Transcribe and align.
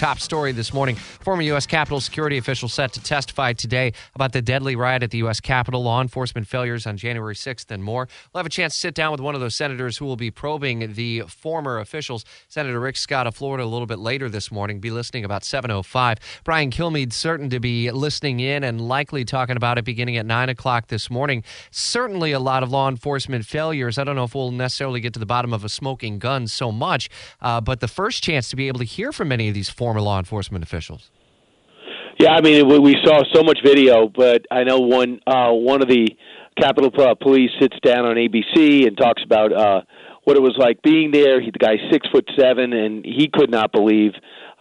Top 0.00 0.18
story 0.18 0.52
this 0.52 0.72
morning. 0.72 0.96
Former 0.96 1.42
U.S. 1.42 1.66
Capitol 1.66 2.00
security 2.00 2.38
official 2.38 2.70
set 2.70 2.94
to 2.94 3.02
testify 3.02 3.52
today 3.52 3.92
about 4.14 4.32
the 4.32 4.40
deadly 4.40 4.74
riot 4.74 5.02
at 5.02 5.10
the 5.10 5.18
U.S. 5.18 5.40
Capitol, 5.40 5.82
law 5.82 6.00
enforcement 6.00 6.46
failures 6.46 6.86
on 6.86 6.96
January 6.96 7.34
6th, 7.34 7.70
and 7.70 7.84
more. 7.84 8.08
We'll 8.32 8.38
have 8.38 8.46
a 8.46 8.48
chance 8.48 8.72
to 8.76 8.80
sit 8.80 8.94
down 8.94 9.12
with 9.12 9.20
one 9.20 9.34
of 9.34 9.42
those 9.42 9.54
senators 9.54 9.98
who 9.98 10.06
will 10.06 10.16
be 10.16 10.30
probing 10.30 10.94
the 10.94 11.24
former 11.28 11.78
officials. 11.78 12.24
Senator 12.48 12.80
Rick 12.80 12.96
Scott 12.96 13.26
of 13.26 13.36
Florida 13.36 13.62
a 13.62 13.66
little 13.66 13.84
bit 13.86 13.98
later 13.98 14.30
this 14.30 14.50
morning. 14.50 14.80
Be 14.80 14.90
listening 14.90 15.26
about 15.26 15.42
7.05. 15.42 16.16
Brian 16.44 16.70
Kilmeade 16.70 17.12
certain 17.12 17.50
to 17.50 17.60
be 17.60 17.90
listening 17.90 18.40
in 18.40 18.64
and 18.64 18.80
likely 18.80 19.26
talking 19.26 19.58
about 19.58 19.76
it 19.76 19.84
beginning 19.84 20.16
at 20.16 20.24
9 20.24 20.48
o'clock 20.48 20.86
this 20.86 21.10
morning. 21.10 21.44
Certainly 21.72 22.32
a 22.32 22.40
lot 22.40 22.62
of 22.62 22.70
law 22.70 22.88
enforcement 22.88 23.44
failures. 23.44 23.98
I 23.98 24.04
don't 24.04 24.16
know 24.16 24.24
if 24.24 24.34
we'll 24.34 24.50
necessarily 24.50 25.00
get 25.00 25.12
to 25.12 25.20
the 25.20 25.26
bottom 25.26 25.52
of 25.52 25.62
a 25.62 25.68
smoking 25.68 26.18
gun 26.18 26.46
so 26.46 26.72
much, 26.72 27.10
uh, 27.42 27.60
but 27.60 27.80
the 27.80 27.88
first 27.88 28.22
chance 28.22 28.48
to 28.48 28.56
be 28.56 28.66
able 28.66 28.78
to 28.78 28.86
hear 28.86 29.12
from 29.12 29.28
many 29.28 29.48
of 29.48 29.54
these 29.54 29.68
former 29.68 29.89
former 29.90 30.00
law 30.00 30.20
enforcement 30.20 30.62
officials. 30.62 31.10
Yeah, 32.20 32.32
I 32.32 32.42
mean, 32.42 32.68
we 32.82 32.96
saw 33.04 33.22
so 33.34 33.42
much 33.42 33.58
video, 33.64 34.08
but 34.08 34.42
I 34.50 34.62
know 34.62 34.78
one 34.78 35.20
uh, 35.26 35.50
one 35.50 35.82
of 35.82 35.88
the 35.88 36.06
Capitol 36.60 36.90
uh, 36.96 37.14
Police 37.14 37.50
sits 37.60 37.76
down 37.82 38.04
on 38.04 38.14
ABC 38.16 38.86
and 38.86 38.96
talks 38.96 39.22
about 39.24 39.52
uh, 39.52 39.80
what 40.24 40.36
it 40.36 40.40
was 40.40 40.56
like 40.58 40.82
being 40.82 41.10
there. 41.10 41.40
He, 41.40 41.50
the 41.50 41.58
guy's 41.58 41.80
six 41.90 42.06
foot 42.12 42.28
seven, 42.38 42.72
and 42.72 43.04
he 43.04 43.28
could 43.32 43.50
not 43.50 43.72
believe 43.72 44.12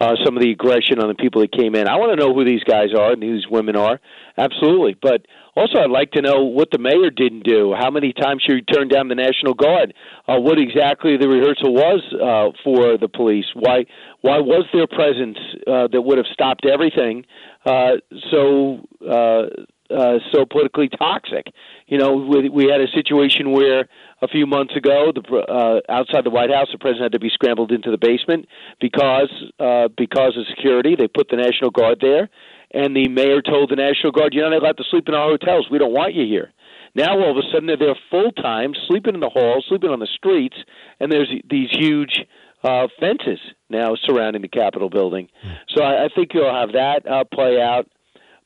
uh, 0.00 0.14
some 0.24 0.36
of 0.36 0.42
the 0.42 0.50
aggression 0.50 1.00
on 1.00 1.08
the 1.08 1.14
people 1.14 1.40
that 1.42 1.52
came 1.52 1.74
in. 1.74 1.88
I 1.88 1.96
want 1.96 2.16
to 2.18 2.24
know 2.24 2.32
who 2.32 2.44
these 2.44 2.62
guys 2.64 2.94
are 2.96 3.12
and 3.12 3.22
who 3.22 3.34
these 3.34 3.48
women 3.50 3.76
are, 3.76 4.00
absolutely. 4.36 4.96
But 5.00 5.26
also, 5.56 5.80
I'd 5.80 5.90
like 5.90 6.12
to 6.12 6.22
know 6.22 6.44
what 6.44 6.70
the 6.70 6.78
mayor 6.78 7.10
didn't 7.10 7.42
do. 7.42 7.74
How 7.76 7.90
many 7.90 8.12
times 8.12 8.44
she 8.46 8.62
turned 8.62 8.90
down 8.90 9.08
the 9.08 9.16
National 9.16 9.54
Guard? 9.54 9.92
Uh, 10.28 10.38
what 10.38 10.58
exactly 10.58 11.16
the 11.16 11.28
rehearsal 11.28 11.74
was 11.74 12.00
uh, 12.14 12.56
for 12.62 12.96
the 12.96 13.08
police? 13.08 13.46
Why 13.54 13.86
why 14.20 14.38
was 14.38 14.66
there 14.72 14.86
presence 14.86 15.38
uh, 15.66 15.88
that 15.90 16.02
would 16.02 16.18
have 16.18 16.26
stopped 16.32 16.64
everything 16.66 17.24
uh, 17.66 17.96
so 18.30 18.86
uh, 19.06 19.46
uh, 19.90 20.18
so 20.32 20.44
politically 20.44 20.88
toxic? 20.88 21.46
You 21.86 21.98
know, 21.98 22.14
we, 22.14 22.48
we 22.48 22.64
had 22.70 22.80
a 22.80 22.88
situation 22.88 23.52
where 23.52 23.88
a 24.20 24.28
few 24.28 24.46
months 24.46 24.76
ago, 24.76 25.12
the, 25.14 25.36
uh, 25.36 25.80
outside 25.88 26.24
the 26.24 26.30
White 26.30 26.50
House, 26.50 26.68
the 26.72 26.78
president 26.78 27.04
had 27.04 27.12
to 27.12 27.20
be 27.20 27.30
scrambled 27.30 27.72
into 27.72 27.90
the 27.90 27.98
basement 27.98 28.46
because 28.80 29.32
uh, 29.58 29.88
because 29.96 30.36
of 30.36 30.46
security. 30.54 30.96
They 30.96 31.08
put 31.08 31.28
the 31.28 31.36
National 31.36 31.70
Guard 31.70 31.98
there, 32.00 32.28
and 32.72 32.94
the 32.94 33.08
mayor 33.08 33.42
told 33.42 33.70
the 33.70 33.76
National 33.76 34.12
Guard, 34.12 34.34
"You're 34.34 34.48
not 34.48 34.60
allowed 34.60 34.76
to 34.78 34.84
sleep 34.90 35.08
in 35.08 35.14
our 35.14 35.30
hotels. 35.30 35.68
We 35.70 35.78
don't 35.78 35.92
want 35.92 36.14
you 36.14 36.26
here." 36.26 36.52
Now 36.94 37.18
all 37.18 37.30
of 37.30 37.36
a 37.36 37.42
sudden 37.52 37.66
they're 37.66 37.76
there 37.76 37.94
full 38.10 38.32
time, 38.32 38.74
sleeping 38.88 39.14
in 39.14 39.20
the 39.20 39.28
halls, 39.28 39.66
sleeping 39.68 39.90
on 39.90 40.00
the 40.00 40.06
streets, 40.06 40.56
and 40.98 41.12
there's 41.12 41.30
these 41.48 41.68
huge 41.70 42.24
uh, 42.64 42.88
fences 42.98 43.38
now 43.68 43.94
surrounding 43.94 44.42
the 44.42 44.48
Capitol 44.48 44.90
building. 44.90 45.28
So 45.68 45.84
I, 45.84 46.06
I 46.06 46.08
think 46.14 46.34
you'll 46.34 46.52
have 46.52 46.72
that 46.72 47.06
uh, 47.06 47.24
play 47.32 47.60
out. 47.60 47.88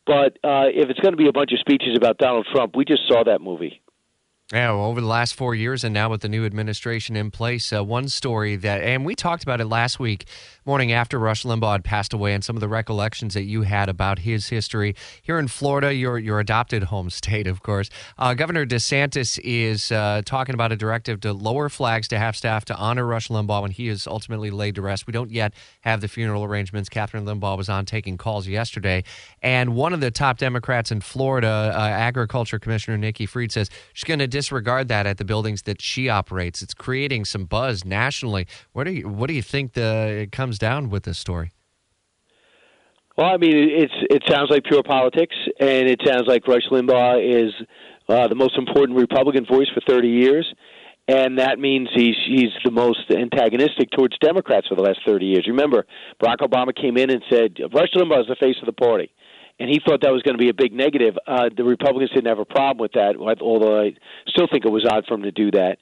But 0.06 0.38
uh, 0.42 0.66
if 0.72 0.90
it's 0.90 1.00
going 1.00 1.12
to 1.12 1.16
be 1.16 1.28
a 1.28 1.32
bunch 1.32 1.52
of 1.52 1.60
speeches 1.60 1.96
about 1.96 2.18
Donald 2.18 2.46
Trump, 2.52 2.76
we 2.76 2.84
just 2.84 3.06
saw 3.06 3.22
that 3.24 3.40
movie. 3.40 3.81
Yeah, 4.52 4.72
well, 4.72 4.84
over 4.84 5.00
the 5.00 5.06
last 5.06 5.34
four 5.34 5.54
years, 5.54 5.82
and 5.82 5.94
now 5.94 6.10
with 6.10 6.20
the 6.20 6.28
new 6.28 6.44
administration 6.44 7.16
in 7.16 7.30
place, 7.30 7.72
uh, 7.72 7.82
one 7.82 8.10
story 8.10 8.56
that, 8.56 8.82
and 8.82 9.02
we 9.02 9.14
talked 9.14 9.42
about 9.42 9.62
it 9.62 9.64
last 9.64 9.98
week, 9.98 10.26
morning 10.66 10.92
after 10.92 11.18
Rush 11.18 11.44
Limbaugh 11.44 11.72
had 11.72 11.84
passed 11.84 12.12
away, 12.12 12.34
and 12.34 12.44
some 12.44 12.54
of 12.54 12.60
the 12.60 12.68
recollections 12.68 13.32
that 13.32 13.44
you 13.44 13.62
had 13.62 13.88
about 13.88 14.18
his 14.18 14.50
history 14.50 14.94
here 15.22 15.38
in 15.38 15.48
Florida, 15.48 15.94
your 15.94 16.18
your 16.18 16.38
adopted 16.38 16.82
home 16.82 17.08
state, 17.22 17.46
of 17.46 17.62
course. 17.62 17.88
Uh, 18.18 18.34
Governor 18.34 18.66
DeSantis 18.66 19.40
is 19.42 19.90
uh, 19.90 20.20
talking 20.26 20.54
about 20.54 20.70
a 20.70 20.76
directive 20.76 21.20
to 21.20 21.32
lower 21.32 21.70
flags 21.70 22.06
to 22.08 22.18
half 22.18 22.36
staff 22.36 22.66
to 22.66 22.76
honor 22.76 23.06
Rush 23.06 23.28
Limbaugh 23.28 23.62
when 23.62 23.70
he 23.70 23.88
is 23.88 24.06
ultimately 24.06 24.50
laid 24.50 24.74
to 24.74 24.82
rest. 24.82 25.06
We 25.06 25.14
don't 25.14 25.30
yet 25.30 25.54
have 25.80 26.02
the 26.02 26.08
funeral 26.08 26.44
arrangements. 26.44 26.90
Kathryn 26.90 27.24
Limbaugh 27.24 27.56
was 27.56 27.70
on 27.70 27.86
taking 27.86 28.18
calls 28.18 28.46
yesterday, 28.46 29.02
and 29.40 29.74
one 29.74 29.94
of 29.94 30.00
the 30.00 30.10
top 30.10 30.36
Democrats 30.36 30.92
in 30.92 31.00
Florida, 31.00 31.72
uh, 31.74 31.80
Agriculture 31.80 32.58
Commissioner 32.58 32.98
Nikki 32.98 33.24
Fried, 33.24 33.50
says 33.50 33.70
she's 33.94 34.04
going 34.04 34.18
to 34.18 34.26
disregard 34.42 34.88
that 34.88 35.06
at 35.06 35.18
the 35.18 35.24
buildings 35.24 35.62
that 35.62 35.80
she 35.80 36.08
operates. 36.08 36.62
It's 36.62 36.74
creating 36.74 37.24
some 37.24 37.44
buzz 37.44 37.84
nationally. 37.84 38.48
What 38.72 38.84
do 38.84 38.90
you 38.90 39.08
what 39.08 39.28
do 39.28 39.34
you 39.34 39.42
think 39.42 39.74
the 39.74 40.22
it 40.24 40.32
comes 40.32 40.58
down 40.58 40.90
with 40.90 41.04
this 41.04 41.16
story? 41.16 41.52
Well, 43.16 43.28
I 43.28 43.36
mean, 43.36 43.54
it's 43.54 43.94
it 44.10 44.22
sounds 44.28 44.50
like 44.50 44.64
pure 44.64 44.82
politics, 44.82 45.36
and 45.60 45.88
it 45.88 46.00
sounds 46.04 46.24
like 46.26 46.48
Rush 46.48 46.66
Limbaugh 46.72 47.18
is 47.22 47.52
uh, 48.08 48.26
the 48.26 48.34
most 48.34 48.58
important 48.58 48.98
Republican 48.98 49.46
voice 49.46 49.68
for 49.72 49.80
30 49.86 50.08
years, 50.08 50.52
and 51.06 51.38
that 51.38 51.60
means 51.60 51.88
he's 51.94 52.16
he's 52.26 52.52
the 52.64 52.72
most 52.72 53.04
antagonistic 53.14 53.90
towards 53.92 54.18
Democrats 54.18 54.66
for 54.66 54.74
the 54.74 54.82
last 54.82 54.98
30 55.06 55.24
years. 55.24 55.44
Remember, 55.46 55.86
Barack 56.20 56.38
Obama 56.38 56.74
came 56.74 56.96
in 56.96 57.10
and 57.10 57.22
said 57.30 57.58
Rush 57.72 57.92
Limbaugh 57.94 58.22
is 58.22 58.26
the 58.26 58.36
face 58.40 58.56
of 58.60 58.66
the 58.66 58.72
party 58.72 59.12
and 59.62 59.70
he 59.70 59.78
thought 59.78 60.00
that 60.02 60.10
was 60.10 60.22
going 60.22 60.36
to 60.36 60.42
be 60.42 60.48
a 60.48 60.54
big 60.54 60.72
negative. 60.72 61.16
Uh, 61.24 61.48
the 61.56 61.62
Republicans 61.62 62.10
didn't 62.10 62.26
have 62.26 62.40
a 62.40 62.44
problem 62.44 62.82
with 62.82 62.94
that, 62.94 63.14
although 63.40 63.80
I 63.80 63.94
still 64.26 64.48
think 64.50 64.64
it 64.64 64.72
was 64.72 64.84
odd 64.84 65.04
for 65.06 65.14
him 65.14 65.22
to 65.22 65.30
do 65.30 65.52
that. 65.52 65.78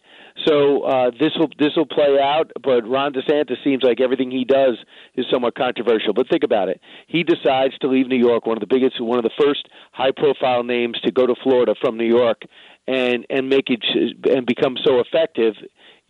So 0.46 0.82
uh, 0.82 1.10
this 1.18 1.30
will 1.38 1.48
this 1.58 1.70
will 1.76 1.86
play 1.86 2.18
out, 2.20 2.50
but 2.62 2.86
Ron 2.86 3.14
DeSantis 3.14 3.56
seems 3.64 3.82
like 3.82 4.02
everything 4.02 4.30
he 4.30 4.44
does 4.44 4.76
is 5.16 5.24
somewhat 5.32 5.54
controversial. 5.54 6.12
But 6.12 6.28
think 6.28 6.44
about 6.44 6.68
it: 6.68 6.78
he 7.06 7.22
decides 7.22 7.76
to 7.78 7.88
leave 7.88 8.06
New 8.06 8.18
York, 8.18 8.44
one 8.44 8.58
of 8.58 8.60
the 8.60 8.66
biggest, 8.66 9.00
one 9.00 9.18
of 9.18 9.24
the 9.24 9.30
first 9.40 9.66
high-profile 9.92 10.62
names 10.62 11.00
to 11.04 11.10
go 11.10 11.26
to 11.26 11.34
Florida 11.42 11.74
from 11.80 11.96
New 11.96 12.06
York, 12.06 12.42
and 12.86 13.24
and 13.30 13.48
make 13.48 13.70
it 13.70 13.82
and 14.30 14.44
become 14.44 14.76
so 14.84 15.00
effective 15.00 15.54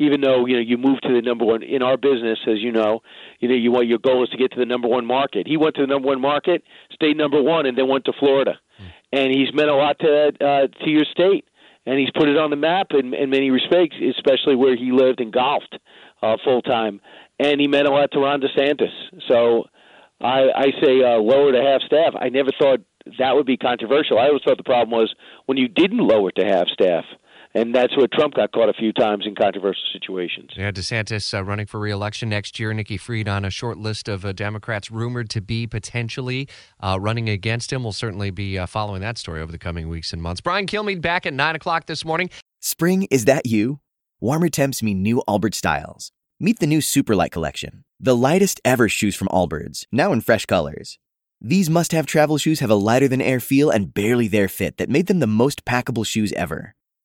even 0.00 0.22
though 0.22 0.47
you 0.47 0.55
know 0.55 0.61
you 0.61 0.78
move 0.78 1.00
to 1.03 1.12
the 1.12 1.21
number 1.21 1.44
one 1.44 1.62
in 1.62 1.83
our 1.83 1.97
business, 1.97 2.38
as 2.49 2.59
you 2.59 2.72
know, 2.72 3.00
you 3.38 3.49
know 3.49 3.55
you 3.55 3.71
want 3.71 3.87
your 3.87 3.99
goal 3.99 4.25
is 4.25 4.31
to 4.31 4.38
get 4.38 4.50
to 4.53 4.59
the 4.59 4.66
number 4.66 4.88
one 4.88 5.06
market. 5.06 5.47
He 5.47 5.56
went 5.56 5.77
to 5.77 5.83
the 5.83 5.87
number 5.87 6.09
one 6.09 6.21
market, 6.21 6.65
stayed 6.93 7.16
number 7.16 7.41
one, 7.41 7.66
and 7.66 7.77
then 7.77 7.87
went 7.87 8.06
to 8.06 8.12
Florida, 8.19 8.59
mm. 8.81 8.87
and 9.12 9.31
he's 9.31 9.55
meant 9.55 9.69
a 9.69 9.75
lot 9.75 9.99
to 10.00 10.33
uh, 10.41 10.84
to 10.84 10.91
your 10.91 11.05
state, 11.05 11.44
and 11.84 11.99
he's 11.99 12.11
put 12.16 12.28
it 12.28 12.38
on 12.38 12.49
the 12.49 12.56
map 12.56 12.88
in, 12.93 13.12
in 13.12 13.28
many 13.28 13.50
respects, 13.50 13.97
especially 14.16 14.56
where 14.56 14.75
he 14.75 14.91
lived 14.91 15.21
and 15.21 15.33
golfed 15.33 15.78
uh, 16.22 16.37
full 16.43 16.62
time, 16.62 17.00
and 17.38 17.61
he 17.61 17.69
meant 17.69 17.87
a 17.87 17.91
lot 17.91 18.11
to 18.12 18.21
Ron 18.21 18.41
DeSantis. 18.41 18.93
So 19.28 19.67
I, 20.19 20.49
I 20.56 20.67
say 20.82 21.03
uh, 21.05 21.19
lower 21.19 21.53
to 21.53 21.61
half 21.61 21.82
staff. 21.82 22.15
I 22.19 22.31
never 22.31 22.50
thought 22.59 22.81
that 23.19 23.34
would 23.34 23.47
be 23.47 23.59
controversial. 23.59 24.19
I 24.19 24.28
always 24.28 24.43
thought 24.47 24.56
the 24.56 24.65
problem 24.65 24.99
was 24.99 25.15
when 25.44 25.59
you 25.59 25.69
didn't 25.69 25.99
lower 25.99 26.31
to 26.32 26.44
half 26.44 26.69
staff 26.69 27.05
and 27.55 27.75
that's 27.75 27.97
where 27.97 28.06
Trump 28.12 28.34
got 28.34 28.53
caught 28.53 28.69
a 28.69 28.72
few 28.72 28.93
times 28.93 29.27
in 29.27 29.34
controversial 29.34 29.83
situations. 29.93 30.50
Yeah, 30.56 30.71
DeSantis 30.71 31.37
uh, 31.37 31.43
running 31.43 31.66
for 31.66 31.81
reelection 31.81 32.28
next 32.28 32.59
year. 32.61 32.72
Nikki 32.72 32.97
Fried 32.97 33.28
on 33.28 33.44
a 33.44 33.50
short 33.50 33.78
list 33.78 34.09
of 34.09 34.25
uh, 34.25 34.33
Democrats 34.33 34.91
rumored 34.91 35.31
to 35.31 35.41
be 35.41 35.66
potentially 35.66 36.49
uh, 36.81 36.99
running 37.00 37.28
against 37.28 37.72
him. 37.72 37.83
We'll 37.83 37.93
certainly 37.93 38.31
be 38.31 38.59
uh, 38.59 38.66
following 38.66 39.00
that 39.00 39.19
story 39.19 39.41
over 39.41 39.50
the 39.50 39.59
coming 39.59 39.88
weeks 39.88 40.12
and 40.12 40.22
months. 40.22 40.41
Brian 40.41 40.66
Kilmeade 40.66 41.00
back 41.00 41.27
at 41.27 41.34
9 41.34 41.56
o'clock 41.56 41.87
this 41.87 42.05
morning. 42.05 42.31
Spring, 42.61 43.09
is 43.11 43.25
that 43.25 43.47
you? 43.47 43.81
Warmer 44.21 44.49
temps 44.49 44.82
mean 44.82 45.03
new 45.03 45.22
Allbirds 45.27 45.55
styles. 45.55 46.12
Meet 46.38 46.59
the 46.59 46.67
new 46.67 46.78
Superlight 46.78 47.32
collection, 47.32 47.84
the 47.99 48.17
lightest 48.17 48.61
ever 48.65 48.88
shoes 48.88 49.15
from 49.15 49.28
Allbirds, 49.28 49.84
now 49.93 50.12
in 50.12 50.23
fresh 50.23 50.46
colors. 50.46 50.99
These 51.38 51.69
must 51.69 51.93
have 51.93 52.06
travel 52.06 52.38
shoes 52.38 52.61
have 52.61 52.70
a 52.70 52.75
lighter 52.75 53.08
than 53.08 53.20
air 53.20 53.41
feel 53.41 53.70
and 53.70 53.93
barely 53.93 54.29
there 54.29 54.49
fit 54.49 54.76
that 54.76 54.88
made 54.88 55.06
them 55.06 55.19
the 55.19 55.26
most 55.26 55.64
packable 55.64 56.06
shoes 56.06 56.32
ever. 56.32 56.75